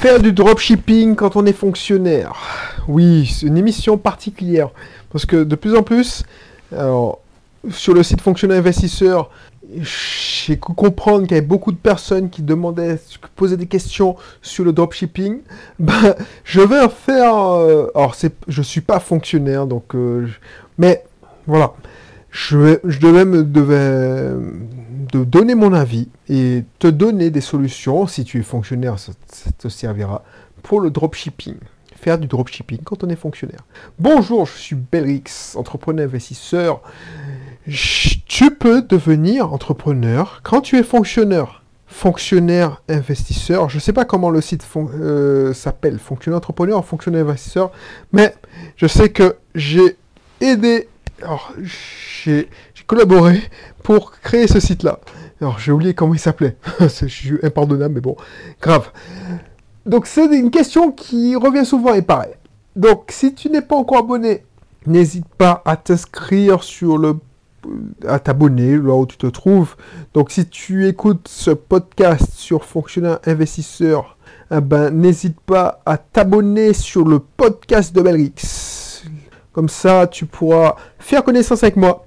[0.00, 2.32] Faire du dropshipping quand on est fonctionnaire.
[2.88, 4.70] Oui, c'est une émission particulière.
[5.12, 6.22] Parce que de plus en plus,
[7.70, 9.28] sur le site Fonctionnaire Investisseur,
[9.76, 14.16] j'ai pu comprendre qu'il y avait beaucoup de personnes qui demandaient, qui posaient des questions
[14.40, 15.40] sur le dropshipping.
[15.78, 17.36] Ben, je vais en faire.
[17.36, 18.16] euh, alors,
[18.48, 19.94] je suis pas fonctionnaire, donc.
[19.94, 20.26] euh,
[20.78, 21.04] mais
[21.46, 21.74] voilà,
[22.30, 24.30] je, je devais me devais
[25.12, 28.06] de donner mon avis et te donner des solutions.
[28.06, 29.12] Si tu es fonctionnaire, ça,
[29.58, 30.22] te servira
[30.62, 31.56] pour le dropshipping.
[31.96, 33.60] Faire du dropshipping quand on est fonctionnaire.
[33.98, 36.80] Bonjour, je suis Belrix, entrepreneur investisseur.
[37.66, 41.62] Tu peux devenir entrepreneur quand tu es fonctionnaire.
[41.86, 47.72] Fonctionnaire investisseur, je ne sais pas comment le site euh, s'appelle, fonctionnaire entrepreneur fonctionnaire investisseur,
[48.12, 48.32] mais
[48.76, 49.96] je sais que j'ai
[50.40, 50.88] aidé,
[51.20, 51.52] alors
[52.22, 52.48] j'ai
[52.90, 53.40] collaboré
[53.84, 54.98] pour créer ce site-là.
[55.40, 58.16] Alors j'ai oublié comment il s'appelait, je suis impardonnable, mais bon,
[58.60, 58.90] grave.
[59.86, 62.32] Donc c'est une question qui revient souvent et pareil.
[62.74, 64.42] Donc si tu n'es pas encore abonné,
[64.86, 67.14] n'hésite pas à t'inscrire sur le
[68.08, 69.76] à t'abonner là où tu te trouves.
[70.12, 74.16] Donc si tu écoutes ce podcast sur fonctionnaire investisseur,
[74.50, 79.04] eh ben n'hésite pas à t'abonner sur le podcast de Belrix.
[79.52, 82.04] Comme ça, tu pourras faire connaissance avec moi,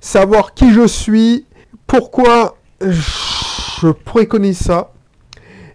[0.00, 1.46] savoir qui je suis,
[1.86, 4.92] pourquoi je préconise ça.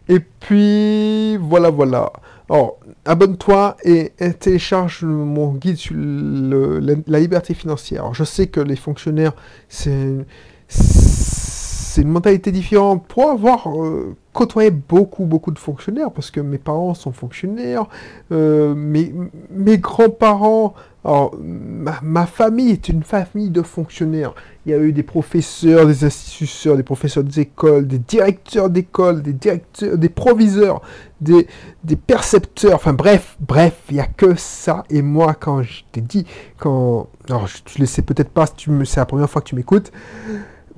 [0.09, 2.11] Et puis voilà, voilà.
[2.49, 8.02] Alors, abonne-toi et télécharge mon guide sur la, liberté financière.
[8.02, 9.33] Alors, je sais que les fonctionnaires,
[9.69, 10.25] c'est
[10.67, 13.05] c'est une mentalité différente.
[13.08, 17.85] Pour avoir euh, côtoyé beaucoup, beaucoup de fonctionnaires, parce que mes parents sont fonctionnaires,
[18.31, 19.13] euh, mes,
[19.51, 24.33] mes grands-parents, ma, ma famille est une famille de fonctionnaires.
[24.65, 29.23] Il y a eu des professeurs, des instituteurs, des professeurs des écoles, des directeurs d'école,
[29.23, 30.81] des directeurs, des proviseurs,
[31.19, 31.47] des,
[31.83, 34.83] des percepteurs, enfin bref, bref, il n'y a que ça.
[34.91, 36.25] Et moi, quand je t'ai dit,
[36.59, 37.08] quand.
[37.27, 39.91] Alors, je- tu le sais peut-être pas, si c'est la première fois que tu m'écoutes.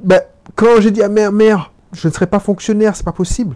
[0.01, 0.21] Ben,
[0.55, 3.55] quand j'ai dit à mère, mère, je ne serai pas fonctionnaire, c'est pas possible.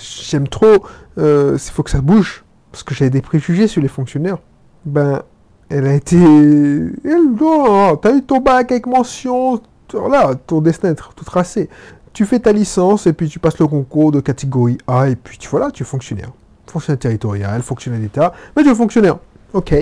[0.00, 0.86] J'aime trop,
[1.18, 2.44] euh, il faut que ça bouge.
[2.70, 4.38] Parce que j'avais des préjugés sur les fonctionnaires.
[4.84, 5.22] Ben,
[5.68, 6.16] elle a été.
[6.16, 9.60] Elle, non, t'as eu ton bac avec mention.
[9.92, 11.68] Voilà, ton destin est tout tracé.
[12.12, 15.38] Tu fais ta licence et puis tu passes le concours de catégorie A et puis
[15.38, 16.30] tu, voilà, tu es fonctionnaire.
[16.66, 19.18] Fonctionnaire territorial, fonctionnaire d'État, mais tu es fonctionnaire.
[19.52, 19.74] Ok.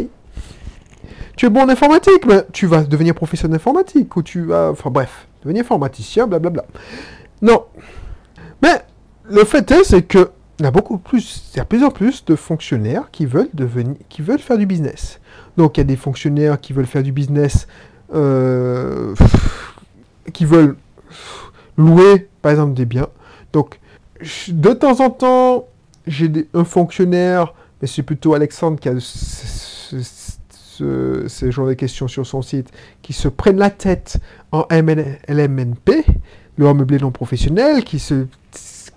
[1.36, 4.70] Tu es bon en informatique, mais tu vas devenir professeur d'informatique ou tu vas.
[4.70, 6.64] Enfin bref, devenir informaticien, blablabla.
[7.42, 7.64] Non.
[8.62, 8.82] Mais
[9.24, 11.90] le fait est, c'est que il y a beaucoup plus, il y a plus en
[11.90, 15.18] plus de fonctionnaires qui veulent devenir, qui veulent faire du business.
[15.56, 17.66] Donc il y a des fonctionnaires qui veulent faire du business,
[18.14, 19.14] euh,
[20.32, 20.76] qui veulent
[21.76, 23.08] louer, par exemple, des biens.
[23.52, 23.80] Donc
[24.48, 25.66] de temps en temps,
[26.06, 28.94] j'ai un fonctionnaire, mais c'est plutôt Alexandre qui a
[30.78, 32.70] ce, genre de questions sur son site,
[33.02, 34.18] qui se prennent la tête
[34.52, 36.04] en MN LMNP,
[36.56, 38.26] le meublé non professionnel, qui se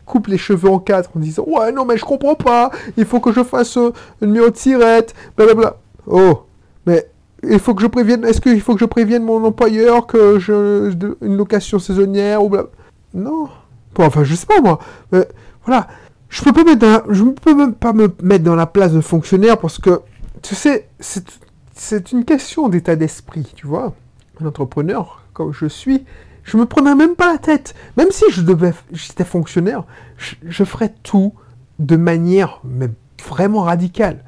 [0.05, 3.19] coupe les cheveux en quatre en disant ouais non mais je comprends pas il faut
[3.19, 5.77] que je fasse euh, un numéro de tirette blablabla.
[6.07, 6.43] Oh
[6.85, 7.07] mais
[7.43, 10.93] il faut que je prévienne est-ce qu'il faut que je prévienne mon employeur que je
[11.21, 12.65] une location saisonnière ou bla
[13.13, 13.49] non.
[13.95, 14.79] Bon, enfin je sais pas moi
[15.11, 15.27] mais,
[15.65, 15.87] voilà.
[16.29, 19.57] Je peux pas mettre je peux même pas me mettre dans la place de fonctionnaire
[19.57, 20.01] parce que
[20.41, 23.93] tu sais c'est une question d'état d'esprit tu vois.
[24.39, 26.03] Un entrepreneur comme je suis
[26.45, 27.75] je me prenais même pas la tête.
[27.97, 29.83] Même si je devais, j'étais fonctionnaire,
[30.17, 31.33] je, ferais tout
[31.79, 32.89] de manière mais
[33.27, 34.23] vraiment radicale.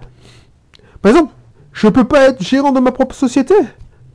[1.02, 1.34] Par exemple,
[1.72, 3.54] je peux pas être gérant de ma propre société.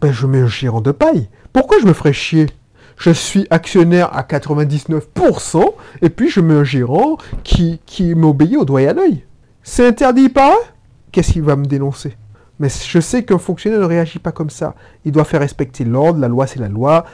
[0.01, 1.29] Ben, je mets un gérant de paille.
[1.53, 2.47] Pourquoi je me ferais chier?
[2.99, 5.65] Je suis actionnaire à 99%
[6.03, 9.25] et puis je mets un gérant qui, qui m'obéit au doigt et à l'œil.
[9.63, 10.65] C'est interdit par eux?
[11.13, 12.17] Qu'est-ce qu'il va me dénoncer?
[12.63, 14.77] Mais je sais qu'un fonctionnaire ne réagit pas comme ça.
[15.05, 17.05] Il doit faire respecter l'ordre, la loi c'est la loi,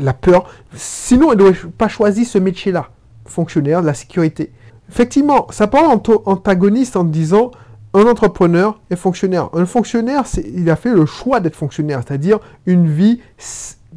[0.00, 0.50] la peur.
[0.74, 2.90] Sinon, il n'aurait pas choisi ce métier-là,
[3.24, 4.50] fonctionnaire de la sécurité.
[4.88, 7.52] Effectivement, ça parle antagoniste en disant
[7.94, 9.48] un entrepreneur est fonctionnaire.
[9.52, 13.20] Un fonctionnaire, il a fait le choix d'être fonctionnaire, c'est-à-dire une vie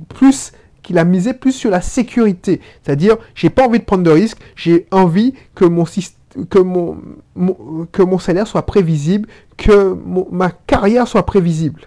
[0.09, 0.51] plus
[0.83, 2.61] qu'il a misé plus sur la sécurité.
[2.83, 6.18] C'est-à-dire, j'ai pas envie de prendre de risques, j'ai envie que mon système
[6.49, 9.27] que mon, salaire soit prévisible,
[9.57, 9.97] que
[10.31, 11.81] ma carrière soit prévisible.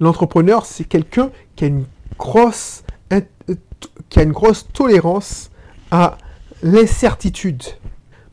[0.00, 1.84] L'entrepreneur, c'est quelqu'un qui a une
[2.18, 2.82] grosse,
[4.16, 5.50] grosse tolérance
[5.90, 6.18] à
[6.62, 7.62] l'incertitude.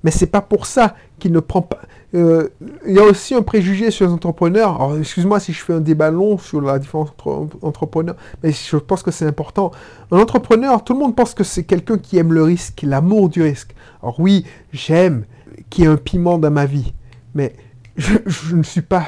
[0.03, 1.81] Mais c'est pas pour ça qu'il ne prend pas.
[2.15, 2.49] Euh,
[2.87, 4.75] il y a aussi un préjugé sur les entrepreneurs.
[4.75, 8.77] Alors, excuse-moi si je fais un débat long sur la différence entre entrepreneurs, mais je
[8.77, 9.71] pense que c'est important.
[10.11, 13.41] Un entrepreneur, tout le monde pense que c'est quelqu'un qui aime le risque, l'amour du
[13.41, 13.75] risque.
[14.01, 15.25] Alors oui, j'aime,
[15.69, 16.93] qui est un piment dans ma vie.
[17.33, 17.55] Mais
[17.97, 19.05] je, je ne suis pas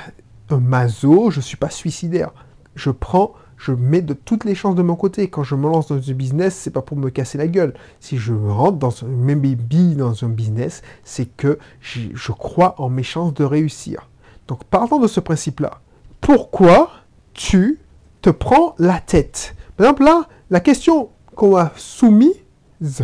[0.49, 2.31] un maso, je ne suis pas suicidaire.
[2.75, 5.29] Je prends je mets de toutes les chances de mon côté.
[5.29, 7.73] Quand je me lance dans un business, c'est pas pour me casser la gueule.
[7.99, 12.89] Si je rentre dans un, mes billes dans un business, c'est que je crois en
[12.89, 14.09] mes chances de réussir.
[14.47, 15.81] Donc, partant de ce principe-là,
[16.21, 16.91] pourquoi
[17.33, 17.79] tu
[18.21, 19.55] te prends la tête?
[19.75, 23.03] Par exemple, là, la question qu'on a soumise,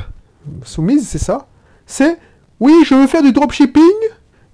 [0.63, 1.47] soumise, c'est ça,
[1.85, 2.17] c'est
[2.59, 3.83] oui, je veux faire du dropshipping.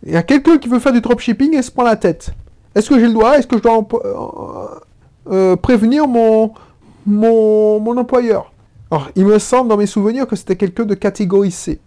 [0.03, 2.31] Il y a quelqu'un qui veut faire du dropshipping et se prend la tête.
[2.73, 3.37] Est-ce que j'ai le droit?
[3.37, 4.79] Est-ce que je dois euh,
[5.29, 6.53] euh, prévenir mon,
[7.05, 8.51] mon, employeur.
[8.91, 11.79] Alors, il me semble dans mes souvenirs que c'était quelqu'un de catégorie C.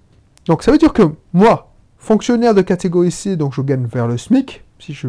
[0.47, 1.03] Donc, ça veut dire que
[1.33, 5.09] moi, fonctionnaire de catégorie C, donc je gagne vers le SMIC, si je,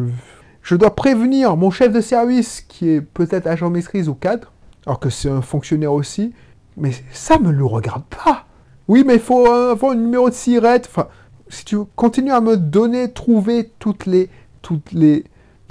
[0.62, 4.52] je dois prévenir mon chef de service qui est peut-être agent maîtrise ou cadre,
[4.86, 6.32] alors que c'est un fonctionnaire aussi,
[6.76, 8.46] mais ça me le regarde pas.
[8.88, 10.88] Oui, mais il faut avoir un numéro de sirette.
[10.90, 11.08] Enfin,
[11.48, 14.28] si tu continues à me donner, trouver toutes les,
[14.62, 15.24] toutes les,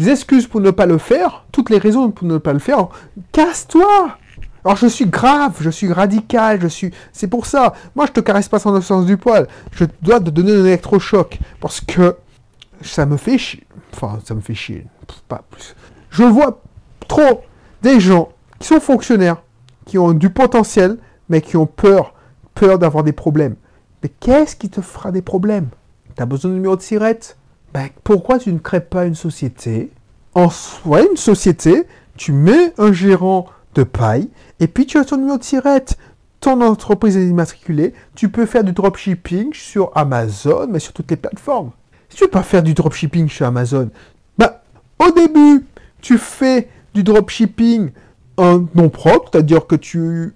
[0.10, 2.88] excuses pour ne pas le faire, toutes les raisons pour ne pas le faire,
[3.32, 4.18] casse-toi
[4.66, 6.92] alors je suis grave, je suis radical, je suis...
[7.12, 7.74] C'est pour ça.
[7.96, 9.48] Moi, je te caresse pas sans le sens du poil.
[9.72, 11.40] Je dois te donner un électrochoc.
[11.60, 12.16] Parce que
[12.82, 13.68] ça me fait chier.
[13.94, 14.88] Enfin, ça me fait chier.
[15.28, 15.76] Pas plus.
[16.10, 16.62] Je vois
[17.08, 17.42] trop
[17.82, 18.30] des gens
[18.60, 19.42] qui sont fonctionnaires,
[19.86, 20.98] qui ont du potentiel,
[21.28, 22.14] mais qui ont peur.
[22.56, 23.56] Peur d'avoir des problèmes.
[24.02, 25.68] Mais qu'est-ce qui te fera des problèmes?
[26.16, 27.36] T'as besoin de numéro de sirette?
[27.74, 29.92] Ben, pourquoi tu ne crées pas une société?
[30.36, 31.84] En soi, une société,
[32.16, 34.30] tu mets un gérant de paille,
[34.60, 35.98] et puis tu as ton numéro de tirette.
[36.40, 41.18] Ton entreprise est immatriculée, tu peux faire du dropshipping sur Amazon, mais sur toutes les
[41.18, 41.72] plateformes.
[42.10, 43.90] Si tu veux pas faire du dropshipping sur Amazon,
[44.38, 44.52] ben,
[45.00, 45.66] au début,
[46.02, 47.92] tu fais du dropshipping
[48.38, 50.36] en nom propre, c'est-à-dire que tu,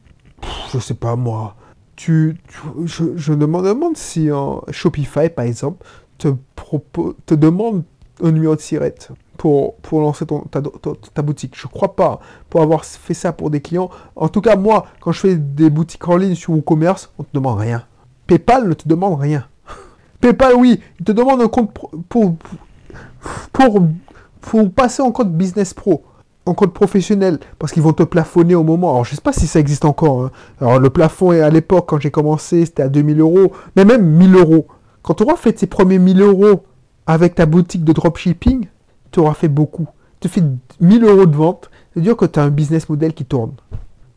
[0.73, 1.55] je sais pas moi,
[1.95, 2.37] tu,
[2.85, 5.85] je, je me demande si en Shopify, par exemple,
[6.17, 7.83] te, demande
[8.23, 11.53] un numéro de sirette pour, pour lancer ton, ta, boutique.
[11.55, 12.19] Je crois pas.
[12.49, 13.89] Pour avoir fait ça pour des clients.
[14.15, 17.29] En tout cas, moi, quand je fais des boutiques en ligne sur WooCommerce, on te
[17.33, 17.83] demande rien.
[18.25, 19.45] PayPal ne te demande rien.
[20.21, 23.79] PayPal, oui, il te demande un compte pour, pour,
[24.41, 26.03] pour, passer en compte business pro,
[26.45, 28.91] en compte professionnel, parce qu'ils vont te plafonner au moment.
[28.91, 30.23] Alors, je sais pas si ça existe encore.
[30.23, 30.31] Hein.
[30.59, 34.35] Alors, le plafond, à l'époque, quand j'ai commencé, c'était à 2000 euros, mais même 1000
[34.35, 34.67] euros.
[35.07, 36.65] Quand tu auras fait tes premiers 1000 euros
[37.05, 38.67] avec ta boutique de dropshipping,
[39.11, 39.87] tu auras fait beaucoup.
[40.19, 40.43] Tu fais
[40.81, 43.53] 1000 euros de vente, c'est-à-dire que tu as un business model qui tourne.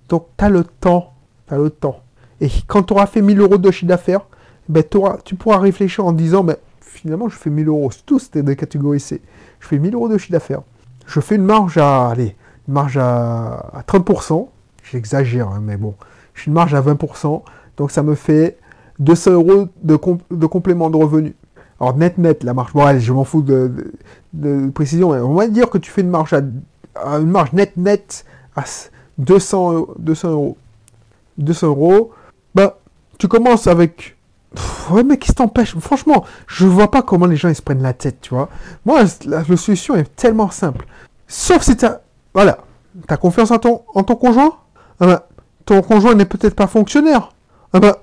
[0.09, 1.13] Donc, tu as le temps.
[1.47, 2.01] Tu le temps.
[2.41, 4.23] Et quand tu auras fait 1000 euros de chiffre d'affaires,
[4.69, 4.83] ben,
[5.25, 7.93] tu pourras réfléchir en disant, ben, finalement, je fais 1000 euros.
[8.05, 9.23] Tout, c'était de catégorie C.
[9.61, 10.63] Je fais 1000 euros de chiffre d'affaires.
[11.07, 12.35] Je fais une marge à, allez,
[12.67, 14.49] une marge à, 30%.
[14.91, 15.95] J'exagère, hein, mais bon.
[16.35, 17.45] Je fais une marge à 20%.
[17.77, 18.59] Donc, ça me fait
[19.01, 19.99] 200 euros de,
[20.31, 21.35] de complément de revenus.
[21.81, 23.73] Alors net net, la marge, bon allez, je m'en fous de,
[24.75, 26.43] précision, on va dire que tu fais une marge à,
[27.19, 28.65] une marge net net à
[29.19, 30.59] 200, 200 euros.
[31.39, 32.13] 200 euros,
[32.55, 32.79] bah
[33.19, 34.19] tu commences avec...
[34.91, 37.95] ouais mais qui t'empêche Franchement, je vois pas comment les gens ils se prennent la
[37.95, 38.51] tête, tu vois.
[38.85, 40.87] Moi, la, solution est tellement simple.
[41.29, 42.01] Sauf si t'as...
[42.35, 42.59] Voilà,
[43.07, 44.55] t'as confiance en ton, en ton conjoint?
[45.01, 45.29] Ah bah,
[45.65, 47.33] Ton conjoint n'est peut-être pas fonctionnaire.
[47.73, 48.03] Ah bah,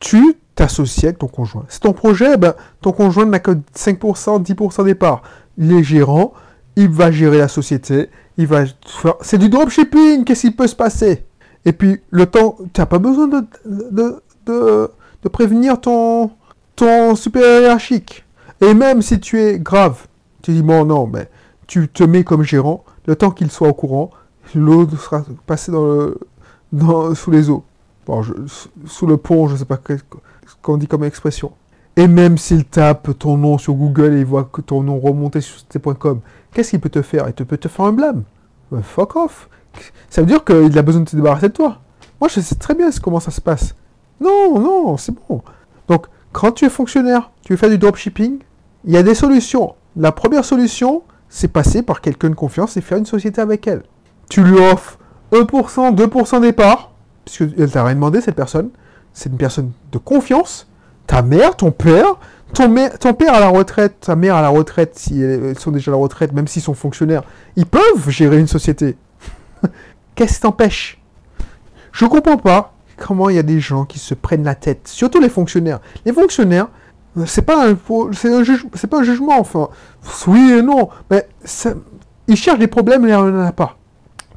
[0.00, 1.64] tu t'associes avec ton conjoint.
[1.68, 5.22] C'est ton projet, ben, ton conjoint n'a que 5%, 10% des parts.
[5.56, 6.32] Il est gérant,
[6.76, 9.14] il va gérer la société, il va faire...
[9.20, 11.24] C'est du dropshipping, qu'est-ce qui peut se passer?
[11.64, 16.30] Et puis, le temps, tu n'as pas besoin de, de, de, prévenir ton,
[16.76, 18.24] ton supérieur hiérarchique.
[18.60, 20.06] Et même si tu es grave,
[20.42, 21.28] tu dis, bon, non, mais
[21.66, 24.10] tu te mets comme gérant, le temps qu'il soit au courant,
[24.54, 26.18] l'eau sera passée dans le,
[26.72, 27.64] dans, sous les eaux
[28.86, 31.52] sous le pont, je ne sais pas ce qu'on dit comme expression.
[31.96, 35.40] Et même s'il tape ton nom sur Google et il voit que ton nom remonté
[35.40, 36.20] sur tes.com,
[36.52, 37.26] qu'est-ce qu'il peut te faire?
[37.26, 38.22] Il te peut te faire un blâme.
[38.70, 39.48] Ben, fuck off.
[40.08, 41.80] Ça veut dire qu'il a besoin de te débarrasser de toi.
[42.20, 43.74] Moi, je sais très bien comment ça se passe.
[44.20, 45.42] Non, non, c'est bon.
[45.88, 48.38] Donc, quand tu es fonctionnaire, tu veux faire du dropshipping,
[48.84, 49.74] il y a des solutions.
[49.96, 53.82] La première solution, c'est passer par quelqu'un de confiance et faire une société avec elle.
[54.28, 54.98] Tu lui offres
[55.32, 56.92] 1%, 2% des parts,
[57.28, 58.70] puisqu'elle t'a rien demandé, cette personne.
[59.12, 60.68] C'est une personne de confiance.
[61.06, 62.16] Ta mère, ton père,
[62.54, 65.94] ton, père à la retraite, ta mère à la retraite, si elles sont déjà à
[65.94, 67.22] la retraite, même s'ils sont fonctionnaires,
[67.56, 68.96] ils peuvent gérer une société.
[70.14, 71.00] Qu'est-ce qui t'empêche?
[71.92, 75.20] Je comprends pas comment il y a des gens qui se prennent la tête, surtout
[75.20, 75.80] les fonctionnaires.
[76.04, 76.68] Les fonctionnaires,
[77.26, 79.68] c'est pas un, pas un jugement, enfin,
[80.26, 81.26] oui et non, mais
[82.26, 83.78] ils cherchent des problèmes, et il n'y en a pas.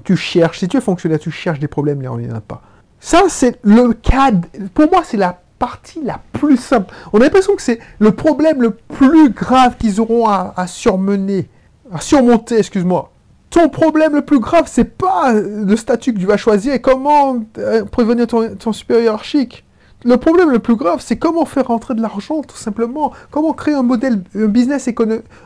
[0.03, 2.41] Tu cherches, si tu es fonctionnaire, tu cherches des problèmes, et il n'y en a
[2.41, 2.61] pas.
[3.01, 4.47] Ça, c'est le cadre.
[4.75, 6.93] Pour moi, c'est la partie la plus simple.
[7.11, 11.49] On a l'impression que c'est le problème le plus grave qu'ils auront à, surmener,
[11.91, 13.11] à surmonter, excuse-moi.
[13.49, 17.43] Ton problème le plus grave, c'est pas le statut que tu vas choisir et comment
[17.57, 19.65] euh, prévenir ton, supérieur hiérarchique.
[20.05, 23.11] Le problème le plus grave, c'est comment faire rentrer de l'argent, tout simplement.
[23.29, 24.89] Comment créer un modèle, un business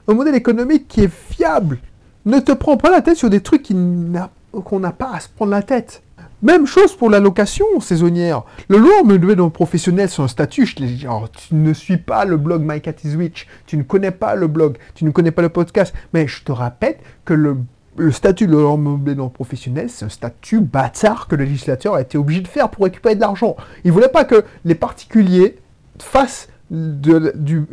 [0.07, 1.79] un modèle économique qui est fiable.
[2.25, 5.51] Ne te prends pas la tête sur des trucs qu'on n'a pas à se prendre
[5.51, 6.03] la tête.
[6.45, 8.43] Même chose pour la location saisonnière.
[8.69, 10.67] Le loueur meublé dans professionnel, c'est un statut.
[10.67, 12.79] Genre, tu ne suis pas le blog My.
[13.65, 14.77] Tu ne connais pas le blog.
[14.93, 15.91] Tu ne connais pas le podcast.
[16.13, 20.59] Mais je te rappelle que le statut de l'homme meublé non professionnel, c'est un statut
[20.59, 23.55] bâtard que le législateur a été obligé de faire pour récupérer de l'argent.
[23.83, 25.55] Il ne voulait pas que les particuliers
[25.97, 27.65] fassent de, du,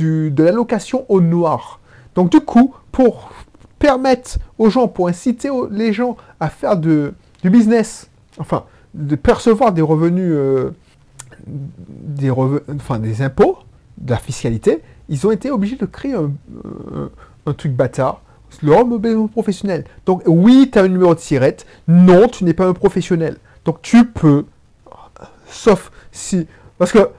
[0.00, 1.78] de l'allocation au noir.
[2.16, 3.30] Donc du coup, pour
[3.78, 8.64] permettre aux gens, pour inciter les gens à faire de, du business, enfin,
[8.94, 10.70] de percevoir des revenus, euh,
[11.46, 13.58] des, enfin, des impôts,
[14.00, 16.30] de la fiscalité, ils ont été obligés de créer un,
[17.54, 18.22] truc bâtard
[18.62, 19.84] le professionnel.
[20.06, 21.66] Donc oui, tu as un numéro de sirette.
[21.86, 23.36] Non, tu n'es pas un professionnel.
[23.64, 24.46] Donc tu peux,
[25.46, 26.46] sauf si...
[26.78, 27.10] Parce que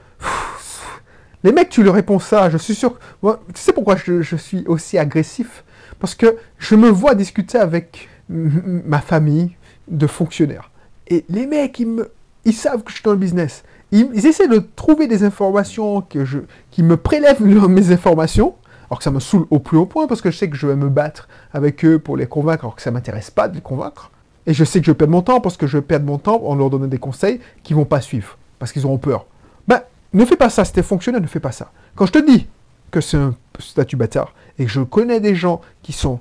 [1.42, 2.98] les mecs, tu leur réponds ça, je suis sûr...
[3.22, 5.64] tu sais pourquoi je, suis aussi agressif?
[5.98, 9.56] Parce que je me vois discuter avec ma famille
[9.90, 10.70] de fonctionnaires.
[11.08, 12.10] Et les mecs, ils, me,
[12.44, 13.64] ils savent que je suis dans le business.
[13.92, 18.54] Ils, essaient de trouver des informations qui me prélèvent mes informations
[18.90, 20.66] alors que ça me saoule au plus haut point, parce que je sais que je
[20.66, 23.60] vais me battre avec eux pour les convaincre, alors que ça m'intéresse pas de les
[23.60, 24.10] convaincre.
[24.46, 26.18] Et je sais que je vais perdre mon temps, parce que je vais perdre mon
[26.18, 29.26] temps en leur donnant des conseils qu'ils vont pas suivre, parce qu'ils auront peur.
[29.68, 29.82] Ben,
[30.12, 31.70] ne fais pas ça, c'était fonctionnel, ne fais pas ça.
[31.94, 32.48] Quand je te dis
[32.90, 36.18] que c'est un statut bâtard, et que je connais des gens qui sont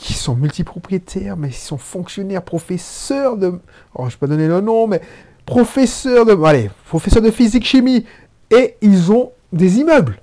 [0.00, 3.60] qui sont multipropriétaires, mais ils sont fonctionnaires, professeurs de...
[3.94, 5.02] Oh, je ne vais pas donner le nom, mais
[5.44, 6.32] professeurs de...
[6.42, 8.06] Allez, professeurs de physique-chimie,
[8.50, 10.20] et ils ont des immeubles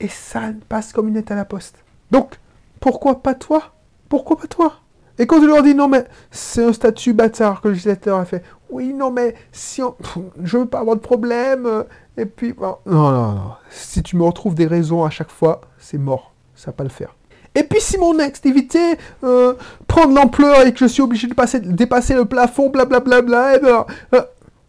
[0.00, 1.84] et ça passe comme une lettre à la poste.
[2.10, 2.38] Donc,
[2.80, 3.74] pourquoi pas toi?
[4.08, 4.72] Pourquoi pas toi?
[5.18, 8.24] Et quand je leur dis non mais c'est un statut bâtard que le législateur a
[8.24, 9.94] fait, oui non mais si on...
[10.42, 11.84] je veux pas avoir de problème, euh,
[12.16, 12.54] et puis...
[12.58, 13.52] non, non, non.
[13.70, 16.32] Si tu me retrouves des raisons à chaque fois, c'est mort.
[16.54, 17.14] Ça va pas le faire.
[17.54, 19.54] Et puis si mon activité euh,
[19.86, 23.58] prend de l'ampleur et que je suis obligé de passer, dépasser le plafond, blablabla, bla,
[23.58, 24.22] bla, bla, euh,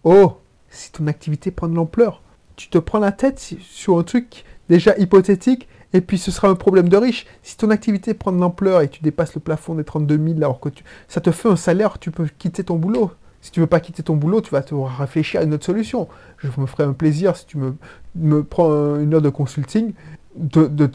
[0.04, 0.34] oh,
[0.70, 2.22] si ton activité prend de l'ampleur,
[2.56, 6.56] tu te prends la tête sur un truc déjà hypothétique, et puis ce sera un
[6.56, 7.26] problème de riche.
[7.44, 10.60] Si ton activité prend de l'ampleur et tu dépasses le plafond des 32 000, alors
[10.60, 13.12] que tu, ça te fait un salaire, tu peux quitter ton boulot.
[13.42, 16.08] Si tu veux pas quitter ton boulot, tu vas te réfléchir à une autre solution.
[16.38, 17.76] Je me ferai un plaisir si tu me,
[18.16, 19.94] me prends une heure de consulting,
[20.36, 20.86] de,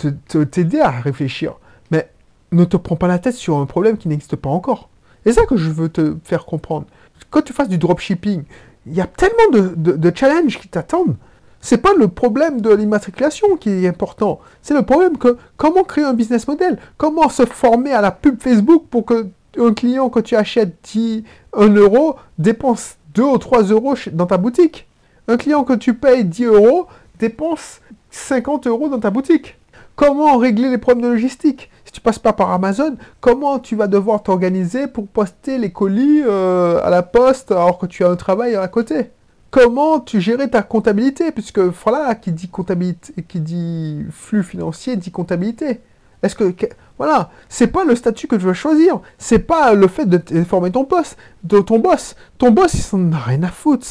[0.45, 1.57] t'aider à réfléchir.
[1.91, 2.11] Mais
[2.53, 4.89] ne te prends pas la tête sur un problème qui n'existe pas encore.
[5.25, 6.87] C'est ça que je veux te faire comprendre.
[7.31, 8.45] Quand tu fasses du dropshipping,
[8.87, 11.17] il y a tellement de, challenges qui t'attendent
[11.61, 14.39] c'est pas le problème de l'immatriculation qui est important.
[14.63, 16.79] C'est le problème que comment créer un business model?
[16.97, 19.27] Comment se former à la pub Facebook pour que
[19.59, 21.25] un client, que tu achètes 10,
[21.55, 24.87] 1 euro, dépense 2 ou 3 euros dans ta boutique
[25.27, 26.87] Un client que tu payes 10 euros
[27.19, 29.59] dépense 50 euros dans ta boutique
[29.97, 31.71] Comment régler les problèmes de logistique?
[31.97, 36.79] Tu passes pas par Amazon, comment tu vas devoir t'organiser pour poster les colis euh,
[36.85, 39.13] à la poste alors que tu as un travail à côté?
[39.51, 45.11] Comment tu gérais ta comptabilité, puisque voilà, qui dit comptabilité, qui dit flux financier, dit
[45.11, 45.81] comptabilité.
[46.23, 46.55] Est-ce que,
[46.99, 50.71] voilà, c'est pas le statut que tu veux choisir, c'est pas le fait de former
[50.71, 52.15] ton boss, de ton boss.
[52.37, 53.87] Ton boss, il n'en a rien à foutre.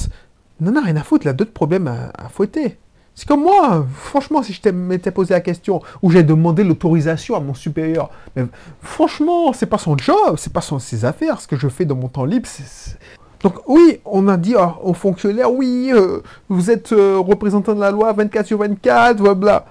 [0.62, 2.78] Il n'en a rien à foutre, il a d'autres problèmes à, fouetter.
[3.16, 7.40] C'est comme moi, franchement, si je m'étais posé la question, ou j'ai demandé l'autorisation à
[7.40, 8.46] mon supérieur, mais
[8.82, 12.10] franchement, c'est pas son job, c'est pas ses affaires, ce que je fais dans mon
[12.10, 12.98] temps libre, c'est
[13.46, 17.92] donc oui, on a dit aux fonctionnaires, oui, euh, vous êtes euh, représentant de la
[17.92, 19.68] loi 24 sur 24, voilà,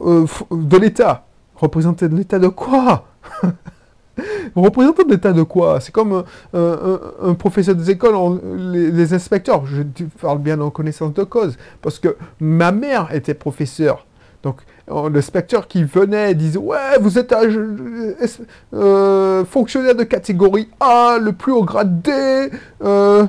[0.00, 1.26] euh, de l'État.
[1.54, 3.04] Représentant de l'État de quoi?
[4.54, 5.80] Représentant de l'État de quoi?
[5.80, 8.14] C'est comme un, professeur des écoles,
[8.72, 9.82] les, inspecteurs, je
[10.20, 14.06] parle bien en connaissance de cause, parce que ma mère était professeure.
[14.42, 14.60] Donc,
[15.12, 17.48] l'inspecteur qui venait disait Ouais, vous êtes un
[18.74, 22.50] euh, fonctionnaire de catégorie A, le plus haut grade D,
[22.82, 23.26] euh,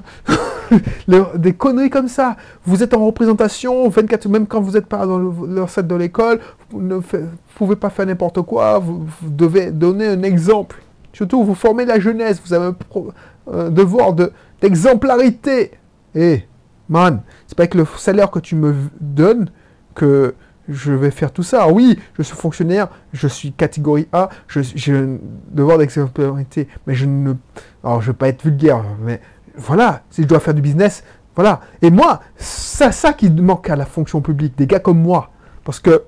[1.36, 2.38] des conneries comme ça.
[2.66, 6.40] Vous êtes en représentation, 24, même quand vous n'êtes pas dans leur set de l'école,
[6.70, 7.00] vous ne
[7.56, 10.82] pouvez pas faire n'importe quoi, vous, devez donner un exemple.
[11.14, 12.74] Surtout, vous formez la jeunesse, vous avez
[13.52, 14.14] un, devoir
[14.62, 15.72] d'exemplarité.
[16.14, 16.48] De, Et,
[16.88, 19.50] man, c'est pas avec le salaire que tu me donnes
[19.96, 20.34] que
[20.70, 21.68] je vais faire tout ça.
[21.68, 25.18] oui, je suis fonctionnaire, je suis catégorie A, j'ai un
[25.52, 27.34] devoir d'exemplarité, mais je ne...
[27.84, 29.20] Alors, je ne veux pas être vulgaire, mais
[29.56, 31.04] voilà, si je dois faire du business,
[31.36, 31.62] Voilà.
[31.82, 35.30] Et moi, c'est ça qui manque à la fonction publique, des gars comme moi.
[35.64, 36.04] Parce que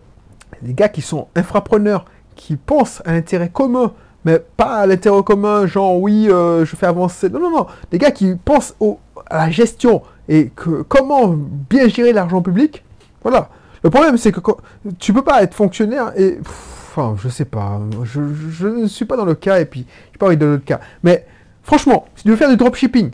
[0.62, 3.94] des gars qui sont infrapreneurs, qui pensent à l'intérêt commun,
[4.26, 7.30] mais pas à l'intérêt commun, genre oui, euh, je fais avancer.
[7.30, 7.68] Non, non, non.
[7.92, 8.76] Des gars qui pensent
[9.28, 11.30] à la gestion et que, comment
[11.70, 12.84] bien gérer l'argent public.
[13.24, 13.50] Voilà.
[13.84, 14.40] Le problème, c'est que
[15.00, 16.40] tu peux pas être fonctionnaire et.
[16.42, 17.80] enfin, je sais pas.
[18.04, 20.80] Je, ne suis pas dans le cas et puis je pas envie de le cas.
[21.04, 21.26] Mais
[21.64, 23.12] franchement, si tu veux faire du dropshipping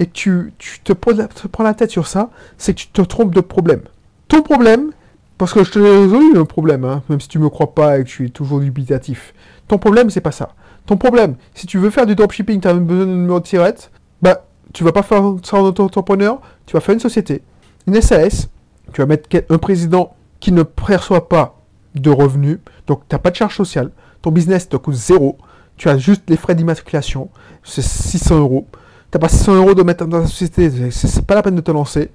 [0.00, 3.34] et que tu, tu te, prends la tête sur ça, c'est que tu te trompes
[3.34, 3.82] de problème.
[4.28, 4.90] Ton problème,
[5.38, 7.98] parce que je te l'ai résolu le problème, hein, même si tu me crois pas
[7.98, 9.34] et que je suis toujours dubitatif.
[9.68, 10.50] Ton problème, c'est pas ça.
[10.86, 13.90] Ton problème, si tu veux faire du dropshipping, tu as besoin d'un numéro de tirette,
[14.22, 17.42] bah, tu vas pas faire ça en auto-entrepreneur, tu vas faire une société,
[17.86, 18.48] une SAS,
[18.92, 21.60] tu vas mettre un président qui ne perçoit pas
[21.94, 23.90] de revenus, donc tu n'as pas de charge sociale,
[24.22, 25.38] ton business te coûte zéro,
[25.76, 27.30] tu as juste les frais d'immatriculation,
[27.62, 28.66] c'est 600 euros.
[29.10, 31.60] Tu n'as pas 600 euros de mettre dans la société, c'est pas la peine de
[31.60, 32.10] te lancer.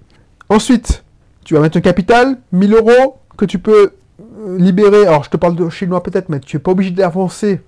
[0.49, 1.03] Ensuite,
[1.43, 5.07] tu vas mettre un capital, 1000 euros, que tu peux euh, libérer.
[5.07, 7.61] Alors, je te parle de chinois peut-être, mais tu n'es pas obligé d'avancer.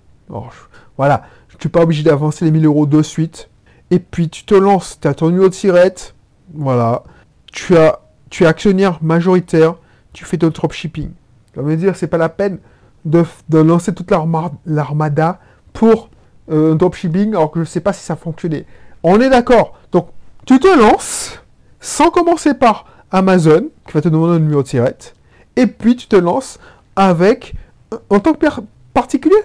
[0.98, 1.24] Voilà,
[1.58, 3.50] tu n'es pas obligé d'avancer les 1000 euros de suite.
[3.92, 6.16] Et puis, tu te lances, tu as ton numéro de sirette.
[6.54, 7.04] Voilà.
[7.52, 9.76] Tu, as, tu es actionnaire majoritaire,
[10.14, 11.12] tu fais ton dropshipping.
[11.54, 12.60] Ça veut dire, c'est pas la peine
[13.06, 13.24] de,
[13.58, 15.40] lancer toute l'armada
[15.74, 16.10] pour
[16.52, 18.66] euh, un dropshipping alors que je ne sais pas si ça fonctionnait.
[19.04, 19.78] On est d'accord.
[19.92, 20.10] Donc,
[20.46, 21.40] tu te lances
[21.80, 25.16] sans commencer par Amazon, qui va te demander un numéro de tirette,
[25.56, 26.60] et puis tu te lances
[26.96, 27.54] avec,
[27.94, 28.48] euh, en tant que
[28.94, 29.36] particulier,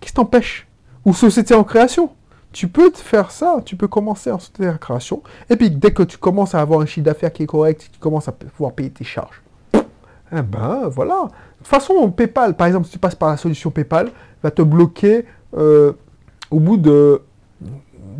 [0.00, 0.66] qui t'empêche
[1.04, 2.10] Ou société en création.
[2.56, 5.90] Tu peux te faire ça, tu peux commencer en société en création, et puis dès
[5.90, 8.72] que tu commences à avoir un chiffre d'affaires qui est correct, tu commences à pouvoir
[8.72, 9.42] payer tes charges.
[9.74, 11.24] Eh ben voilà.
[11.24, 14.10] De toute façon, PayPal, par exemple, si tu passes par la solution PayPal,
[14.42, 15.92] va te bloquer euh,
[16.50, 17.20] au bout de,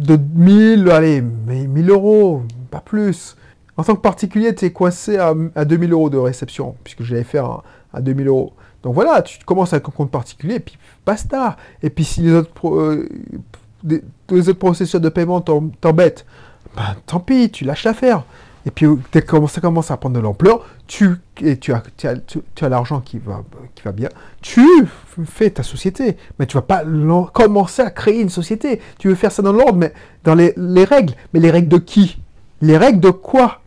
[0.01, 3.39] de 1000, allez, 1000 euros, pas plus.
[3.79, 5.33] En tant que particulier, tu es coincé à,
[5.65, 8.53] 2000 euros de réception, puisque j'allais faire à 2000 euros.
[8.83, 11.57] Donc voilà, tu commences avec un compte particulier, et puis basta.
[11.83, 13.09] Et puis si les autres, euh,
[13.85, 16.27] les autres processeurs de paiement t'embêtent,
[16.75, 18.25] ben tant pis, tu lâches l'affaire.
[18.67, 22.09] Et puis que ça commence à prendre de l'ampleur, tu, tu as, tu
[22.65, 23.45] as, l'argent qui va,
[23.77, 24.09] qui va bien,
[24.43, 24.67] tu
[25.25, 26.17] fais ta société.
[26.39, 26.83] Mais tu vas pas
[27.33, 28.81] commencer à créer une société.
[28.99, 29.93] Tu veux faire ça dans l'ordre, mais
[30.25, 31.15] dans les, les règles.
[31.33, 32.19] Mais les règles de qui?
[32.61, 33.61] Les règles de quoi?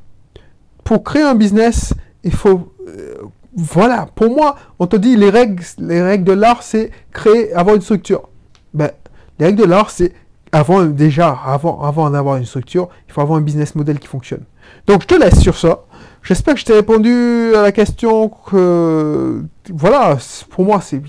[0.84, 1.94] Pour créer un business,
[2.26, 2.74] il faut...
[2.86, 3.16] Euh,
[3.56, 7.76] voilà, pour moi, on te dit les règles, les règles de l'art, c'est créer, avoir
[7.76, 8.28] une structure.
[8.74, 8.92] Ben,
[9.40, 10.14] les règles de l'art, c'est
[10.52, 14.44] avant déjà, avant, avant d'avoir une structure, il faut avoir un business model qui fonctionne.
[14.88, 15.84] Donc je te laisse sur ça.
[16.22, 19.42] J'espère que je t'ai répondu à la question que...
[19.72, 20.18] Voilà,
[20.50, 21.02] pour moi, c'est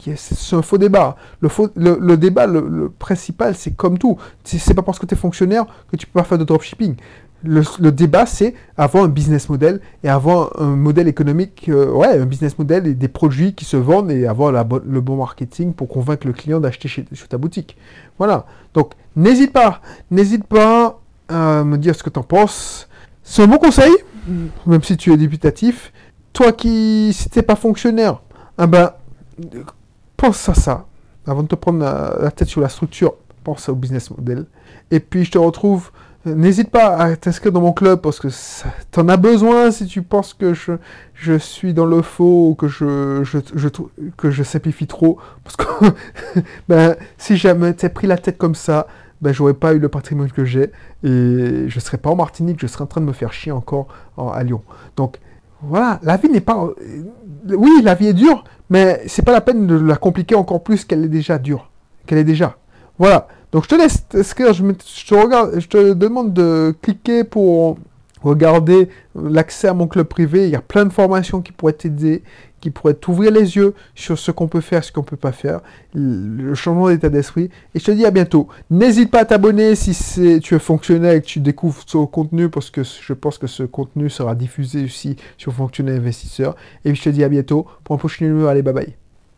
[0.53, 1.17] un faux débat.
[1.41, 4.19] Le, faux, le, débat, le, le principal, c'est comme tout.
[4.45, 6.95] C'est pas parce que tu es fonctionnaire que tu peux pas faire de dropshipping
[7.43, 12.27] le, débat, c'est avoir un business model et avoir un modèle économique, euh, ouais, un
[12.27, 16.27] business model et des produits qui se vendent et avoir le bon marketing pour convaincre
[16.27, 17.77] le client d'acheter chez, ta boutique.
[18.19, 18.47] Voilà.
[18.75, 22.89] Donc, n'hésite pas, n'hésite pas à me dire ce que tu en penses.
[23.23, 23.93] C'est un bon conseil,
[24.67, 25.93] même si tu es débutatif.
[26.33, 28.21] Toi qui, si t'es pas fonctionnaire,
[28.59, 28.93] ah ben,
[30.17, 30.87] pense à ça.
[31.27, 34.47] Avant de te prendre la tête sur la structure, pense au business model.
[34.91, 35.91] Et puis, je te retrouve
[36.27, 40.03] N'hésite pas à t'inscrire dans mon club parce que tu en as besoin si tu
[40.03, 40.73] penses que je,
[41.15, 43.69] je suis dans le faux ou que je, je, je
[44.19, 45.19] que je simplifie trop.
[45.45, 45.87] Parce que
[46.69, 48.87] ben, si jamais t'es pris la tête comme ça,
[49.23, 50.73] ben, j'aurais pas eu le patrimoine que j'ai
[51.05, 53.89] et je serais pas en Martinique, je serais en train de me faire chier encore
[54.19, 54.63] à Lyon.
[54.97, 55.17] Donc
[55.63, 56.69] voilà, la vie n'est pas...
[57.49, 60.85] Oui, la vie est dure, mais c'est pas la peine de la compliquer encore plus
[60.85, 61.71] qu'elle est déjà dure.
[62.07, 62.57] Qu'elle est déjà.
[62.99, 63.27] Voilà.
[63.53, 67.79] Donc je te laisse je, je, te regarde, je te demande de cliquer pour
[68.23, 70.45] regarder l'accès à mon club privé.
[70.45, 72.23] Il y a plein de formations qui pourraient t'aider,
[72.61, 75.61] qui pourraient t'ouvrir les yeux sur ce qu'on peut faire, ce qu'on peut pas faire,
[75.95, 77.51] le changement d'état d'esprit.
[77.75, 78.49] Et je te dis à bientôt.
[78.71, 82.71] N'hésite pas à t'abonner si tu es fonctionnaire et que tu découvres ce contenu, parce
[82.71, 86.55] que je pense que ce contenu sera diffusé aussi sur Fonctionnaire Investisseur.
[86.85, 88.49] Et je te dis à bientôt pour un prochain numéro.
[88.49, 89.00] Allez, bye bye.